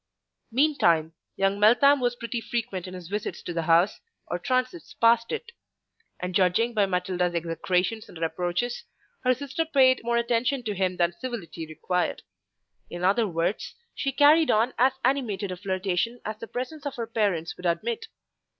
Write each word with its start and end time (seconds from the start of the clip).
Meantime, 0.51 1.13
young 1.35 1.59
Meltham 1.59 1.99
was 1.99 2.15
pretty 2.15 2.41
frequent 2.41 2.87
in 2.87 2.95
his 2.95 3.07
visits 3.07 3.43
to 3.43 3.53
the 3.53 3.61
house 3.61 3.99
or 4.25 4.39
transits 4.39 4.95
past 4.95 5.31
it; 5.31 5.51
and, 6.19 6.33
judging 6.33 6.73
by 6.73 6.87
Matilda's 6.87 7.35
execrations 7.35 8.09
and 8.09 8.17
reproaches, 8.17 8.83
her 9.23 9.35
sister 9.35 9.63
paid 9.63 10.01
more 10.03 10.17
attention 10.17 10.63
to 10.63 10.73
him 10.73 10.97
than 10.97 11.13
civility 11.13 11.67
required; 11.67 12.23
in 12.89 13.03
other 13.03 13.27
words, 13.27 13.75
she 13.93 14.11
carried 14.11 14.49
on 14.49 14.73
as 14.79 14.93
animated 15.05 15.51
a 15.51 15.55
flirtation 15.55 16.19
as 16.25 16.39
the 16.39 16.47
presence 16.47 16.83
of 16.87 16.95
her 16.95 17.05
parents 17.05 17.55
would 17.55 17.67
admit. 17.67 18.07